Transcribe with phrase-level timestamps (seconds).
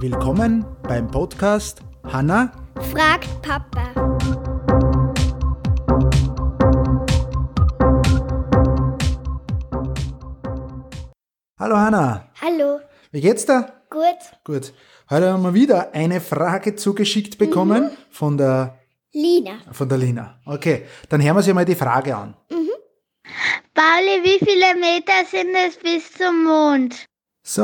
[0.00, 2.52] Willkommen beim Podcast Hanna.
[2.92, 3.92] Fragt Papa.
[11.58, 12.80] Hallo Hanna, Hallo.
[13.12, 13.72] wie geht's dir?
[13.88, 14.02] Gut.
[14.44, 14.72] Gut.
[15.10, 18.78] Heute haben wir wieder eine Frage zugeschickt bekommen von, der,
[19.12, 19.52] Lina.
[19.70, 20.40] von der Lina.
[20.44, 22.34] Okay, dann hören wir uns mal die Frage an.
[23.74, 27.06] Pauli, wie viele Meter sind es bis zum Mond?
[27.42, 27.62] So,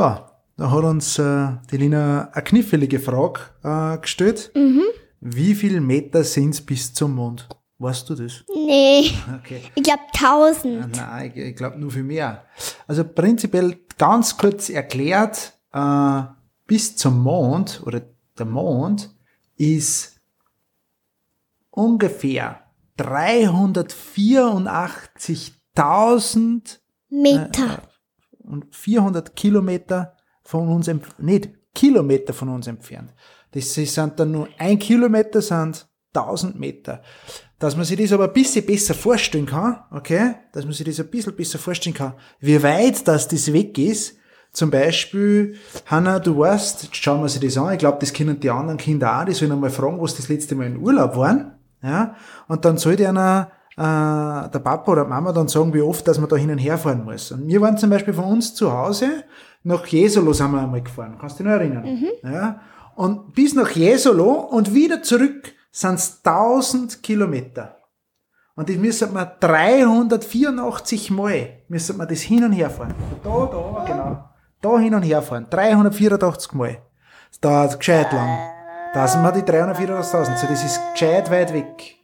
[0.56, 4.51] da hat uns äh, die Lina eine knifflige Frage äh, gestellt.
[4.55, 4.84] Mhm.
[5.20, 7.46] Wie viele Meter sind's bis zum Mond?
[7.79, 8.45] Weißt du das?
[8.55, 9.10] Nee.
[9.38, 9.62] Okay.
[9.74, 10.96] Ich glaube 1000.
[10.96, 12.45] Nein, ich, ich glaube nur viel mehr.
[12.87, 16.23] Also prinzipiell ganz kurz erklärt, äh,
[16.66, 18.02] bis zum Mond oder
[18.38, 19.10] der Mond
[19.56, 20.20] ist
[21.70, 22.62] ungefähr
[25.78, 26.78] 384.000
[27.10, 27.82] Meter.
[28.41, 33.15] und 400 Kilometer von uns, nicht Kilometer von uns entfernt.
[33.52, 37.02] Das sind dann nur ein Kilometer, sind 1000 Meter.
[37.59, 40.34] Dass man sich das aber ein bisschen besser vorstellen kann, okay?
[40.52, 44.16] Dass man sich das ein bisschen besser vorstellen kann, wie weit das das weg ist.
[44.52, 45.56] Zum Beispiel,
[45.87, 48.79] Hanna, du weißt, jetzt schauen wir sich das an, ich glaube, das können die anderen
[48.79, 52.16] Kinder auch, die sollen einmal fragen, was das letzte Mal in Urlaub waren, ja?
[52.49, 56.18] Und dann soll dir einer, äh, der Papa oder Mama dann sagen, wie oft, dass
[56.18, 57.30] man da hin und her fahren muss.
[57.30, 59.24] Und wir waren zum Beispiel von uns zu Hause,
[59.62, 61.16] nach Jesolo sind wir einmal gefahren.
[61.21, 62.04] Kannst du dich noch erinnern?
[62.24, 62.60] Ja?
[62.96, 67.76] Und bis nach Jesolo und wieder zurück sind es 1000 Kilometer.
[68.56, 72.94] Und das müssen wir 384 Mal, müssen wir das hin und her fahren.
[73.22, 74.25] Da, da, genau.
[74.60, 75.47] Da hin und her fahren.
[75.49, 76.78] 384 Mal.
[77.31, 78.37] Das dauert gescheit lang.
[78.93, 80.37] Da sind wir die 384.000.
[80.37, 81.99] So, das ist gescheit weit weg.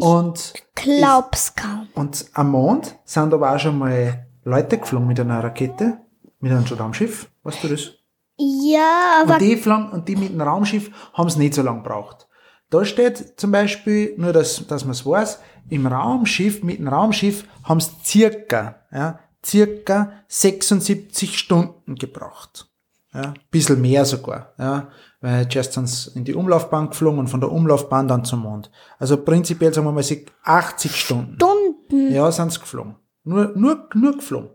[0.00, 1.88] Und Glaub's kaum.
[1.94, 5.98] und am Mond sind aber auch schon mal Leute geflogen mit einer Rakete,
[6.40, 7.28] mit einem Raumschiff.
[7.42, 7.92] Weißt du das?
[8.36, 11.82] Ja, aber Und die, flang, und die mit dem Raumschiff haben es nicht so lange
[11.82, 12.28] gebraucht.
[12.70, 15.38] Da steht zum Beispiel, nur dass, dass man es weiß,
[15.70, 22.68] im Raumschiff, mit dem Raumschiff haben es circa, ja, circa 76 Stunden gebraucht.
[23.14, 27.52] Ja, bisschen mehr sogar, ja, weil zuerst sind in die Umlaufbahn geflogen und von der
[27.52, 28.72] Umlaufbahn dann zum Mond.
[28.98, 30.02] Also prinzipiell sagen wir mal
[30.42, 31.34] 80 Stunden.
[31.36, 32.12] Stunden.
[32.12, 32.96] Ja, sind sie geflogen.
[33.22, 34.50] Nur, nur, nur geflogen.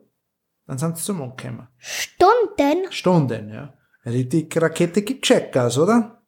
[0.68, 1.70] Dann sind sie zum Mond gekommen.
[1.78, 2.92] Stunden?
[2.92, 3.74] Stunden, ja.
[4.04, 6.22] ja die, die Rakete gibt gescheit Gas, oder?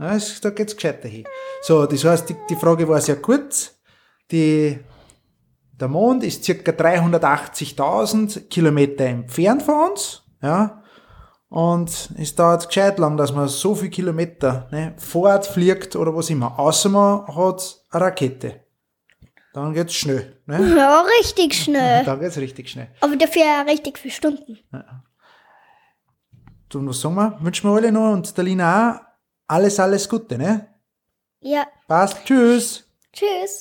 [0.00, 1.24] Ja, es, da geht's gescheiter hin.
[1.62, 3.78] So, das heißt, die, die Frage war sehr kurz.
[4.32, 4.80] Die,
[5.78, 10.82] der Mond ist circa 380.000 Kilometer entfernt von uns, ja.
[11.50, 16.30] Und es dauert gescheit lang, dass man so viel Kilometer ne, fährt, fliegt oder was
[16.30, 16.56] immer.
[16.58, 18.60] Außer man hat eine Rakete.
[19.52, 20.40] Dann geht's schnell.
[20.46, 20.74] Ne?
[20.76, 22.04] Ja, richtig schnell.
[22.04, 22.88] Dann geht's richtig schnell.
[23.00, 24.58] Aber dafür ja richtig viele Stunden.
[26.72, 27.36] Und was sagen wir?
[27.40, 29.00] Wünschen wir alle noch und der Lina auch
[29.48, 30.68] alles, alles Gute, ne?
[31.40, 31.66] Ja.
[31.88, 32.24] Passt.
[32.24, 32.84] Tschüss.
[33.12, 33.58] Tschüss.